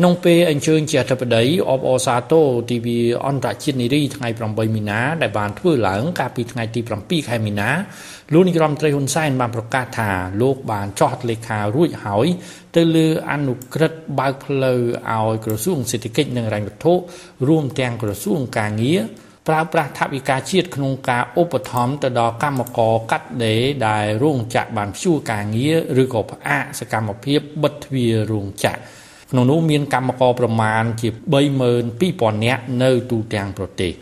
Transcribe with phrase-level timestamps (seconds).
[0.00, 7.68] ក្នុងពេលអញ្ជើញជាអធិបតីអបអសាទរទិវាអន្តរជាតិនារីថ្ងៃ8មីនាដែលបានធ្វើឡើងកាលពីថ្ងៃទី7ខែមីនា
[8.32, 10.10] លោកនាយរដ្ឋមន្ត្រីហ៊ុនសែនបានប្រកាសថា
[10.42, 12.26] លោកបានចោះលេខារួចហើយ
[12.76, 14.80] ទៅលើអនុក្រឹត្យបើកផ្លូវ
[15.10, 16.92] ឲ្យក្រសួងសេដ្ឋកិច្ចនិងរញ្ញវត្ថុ
[17.48, 19.00] រួមទាំងក្រសួងកាងារ
[19.48, 28.80] ប្រើប្រាស់ថវិកាជាតិក្នុងការឧបត្ថម្ភទៅដល់កម្មករកាត់ដេរដែលរោងចក្របានព្យួរការងារឬក៏ផ្អាកសកម្មភាពបិទទ្វាររោងចក្រ
[29.30, 31.08] ក្នុងនោះមានកម្មករប្រមាណជា
[31.76, 33.92] 32000នាក់នៅទូទាំងប្រទេស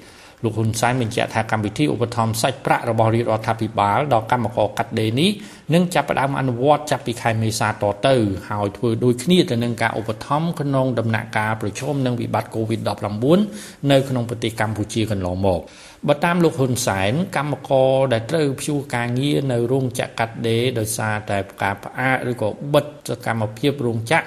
[0.43, 5.31] លោកហ៊ុនសែនបញ្ជាក់ថាកម្មវិធីឧបត្ថម្ភសាច់ប្រាក់របស់រាជរដ្ឋាភិបាលដល់កម្មករកាត់ដេរនេះ
[5.75, 8.15] នឹងចាប់ផ្ដើមអនុវត្តចាប់ពីខែមេសាតទៅ
[8.49, 15.61] ហើយធ្វើដូចគ្នាទៅនឹងការឧបត្ថម្ភក្នុងដំណាក់កាលប្រឈមនឹងវិបត្តិ COVID-19 នៅក្នុងប្រទេសកម្ពុជាកន្លងមក
[16.09, 24.27] បើតាមលោកហ៊ុនសែនកម្មករដែលត្រូវព្យួរការងារនៅរោងចក្រកាត់ដេរដោយសារតែការផ្អាកឬក៏បិទសកម្មភាពរោងចក្រ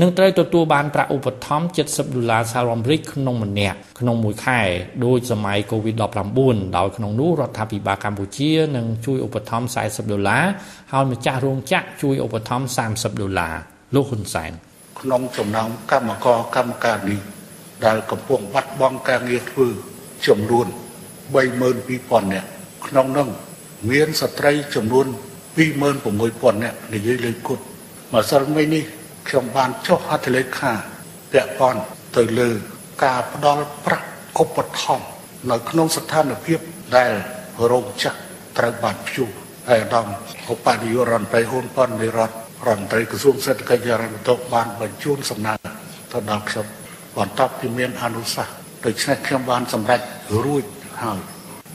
[0.00, 4.60] នឹងត្រូវទទួលបានប្រាក់ឧបត្ថម្ភ70ដុល្លារសហរដ្ឋអាមេរិកក្នុងម្នាក់ក្នុងមួយខែ
[5.04, 10.44] ដោយសម័យ COVID-19 ដោយក្នុងនោះរដ្ឋាភិបាលកម្ពុជានឹងជួយឧបត្ថម្ភ40ដុល្លារ
[10.92, 13.54] ហើយម្ចាស់រោងចក្រជួយឧបត្ថម្ភ30ដុល្លារ
[13.94, 14.50] លោកហ៊ុនសែន
[15.00, 17.20] ក្នុងចំណោមកម្មករកម្មការនេះ
[17.84, 19.66] ដែលកំពុងបាត់បង់ការងារធ្វើ
[20.26, 20.66] ចំនួន
[21.44, 22.48] 32000នាក់
[22.86, 23.28] ក្នុងនោះ
[23.90, 25.06] មានស្ត្រីចំនួន
[25.86, 27.62] 26000នាក់និយាយលេខគត់
[28.14, 28.84] ម្សិលមិញនេះ
[29.28, 30.72] ខ្ញុំបានចុះហត្ថលេខា
[31.32, 31.82] ពាក់ព័ន្ធ
[32.16, 32.50] ទៅលើ
[33.04, 34.06] ការផ្ដល់ប្រាក់
[34.42, 35.06] ឧបត្ថម្ភ
[35.50, 36.58] នៅក្នុងស្ថានភាព
[36.96, 37.12] ដែល
[37.70, 38.18] រោងចក្រ
[38.58, 39.30] ត្រូវបានព្យួរ
[39.68, 40.06] ហើយឧត្តម
[40.52, 42.34] ឧបនាយករដ្ឋមន្ត្រីហ៊ុនប៉ាន់នៃរដ្ឋ
[42.66, 45.54] រដ្ឋមន្ត្រីក្រសួងសេដ្ឋកិច្ចនិងរដ្ឋមន្ត្រីបានបញ្ជូនសំណើ
[46.12, 46.66] ទៅដល់ខ្ញុំ
[47.18, 50.00] បន្ទាប់ពីមានអនុសាសន៍ដូច្នេះខ្ញុំបានសម្រេច
[50.44, 50.64] រួច
[51.02, 51.20] ហើយ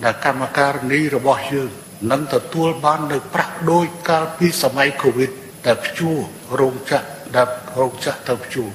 [0.03, 1.70] ដែលកម្មការនេះរបស់យើង
[2.12, 5.31] នឹងទទួលបាននៅប្រាក់ដូចកាលពីសម័យកូវីដ
[5.66, 6.18] ដែលព្យួរ
[6.59, 7.48] រោងចក្រ ដែល
[7.80, 8.70] រោងចក្រទៅព្យួរ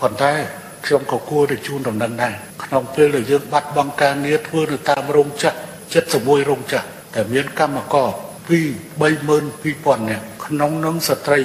[0.00, 0.32] ប៉ុន្តែ
[0.86, 2.34] ខ្ញុំក៏គួរតែជូនដំណឹងដែរ
[2.64, 5.58] ក្នុងពេលដែលយើងបាត់បង់ការងារធ្វើនៅតាមរោងចក្រ
[6.00, 8.08] 71រោងចក្រតែមានកម្មករ
[8.48, 8.60] ពី
[9.20, 11.38] 32000នាក់ក្នុងនោះស្ត្រី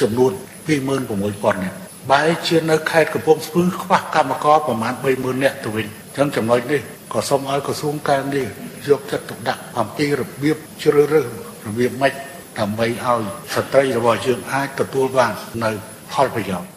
[0.00, 0.32] ចំនួន
[0.68, 1.76] 26000នាក់
[2.10, 6.80] បែរជានៅខេត្តកំពង់ស្ពឺខ្វះកម្មករប្រមាណ30000នាក់ទៅវិញអញ្ចឹងចំណុចនេះ
[7.12, 8.48] ក៏សូមឲ្យក្រសួងការងារ
[8.88, 11.26] យកចិត្តទុកដាក់អំពីរបៀបជ្រើសរើស
[11.66, 12.14] របៀបម៉េច
[12.58, 13.22] ដើម្បីឲ្យ
[13.54, 15.32] ស្ត្រីរបស់យើងអាចទទួលបាន
[15.64, 15.70] នៅ
[16.12, 16.68] ផលប្រយោជន៍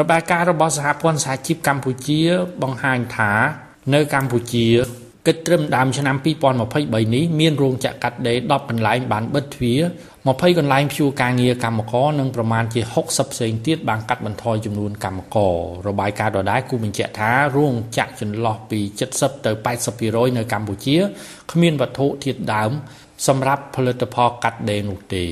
[0.00, 2.20] របាយការណ៍របស់សហព័ន្ធសហជីពកម្ពុជា
[2.62, 3.32] បង្ហាញថា
[3.94, 4.68] នៅកម្ពុជា
[5.26, 6.16] គិតត្រឹមដើមឆ្នាំ
[6.64, 9.80] 2023នេះមានរោងចក្រកាត់ដេរ10កន្លែងបានបិទទ្វារ
[10.18, 15.56] 20កន្លែងព្យួរការងារកម្មករនិងប្រមាណជា60ផ្សេងទៀតបានកាត់បន្ថយចំនួនកម្មករ
[15.88, 18.80] របាយការណ៍ដដែលគូបញ្ជាក់ថារោងចក្រចន្លោះពី
[19.14, 19.52] 70ទៅ
[19.94, 20.96] 80%នៅកម្ពុជា
[21.52, 22.70] គ្មានវត្ថុធាតុដើម
[23.26, 25.26] សម្រាប់ផលិតផលកាត់ដេរនោះទេ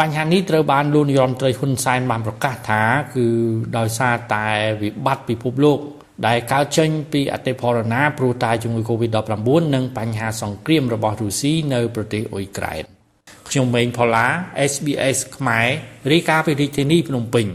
[0.00, 2.82] បញ្ហានេះត្រូវបានលោកនាយរដ្ឋមន្ត្រីហ៊ុនសែនបានប្រកាសថា
[3.14, 3.26] គឺ
[3.78, 4.46] ដោយសារតែ
[4.82, 5.78] វិបត្តិពិភពលោក
[6.26, 12.82] ដែលកើតចេញពីអតិផរណាព្រោះតែជំងឺ Covid-19 និងបញ្ហាសង្គ្រាមរបស់រុស្ស៊ីនៅប្រទេសអ៊ុយក្រែន
[13.48, 14.26] ខ្ញុំម៉េងផល្លា
[14.72, 15.68] SBS ខ្មែរ
[16.12, 17.46] រាយការណ៍ពីរាជធានីភ្នំពេញ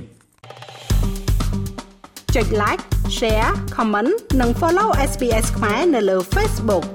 [2.36, 2.84] ចុច like
[3.18, 4.12] share comment
[4.42, 6.86] និង follow SBS ខ្មែរនៅលើ Facebook